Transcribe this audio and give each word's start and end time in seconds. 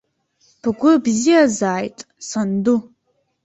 Бгәы 0.61 0.91
бзиазааит, 1.03 1.97
санду. 2.27 2.77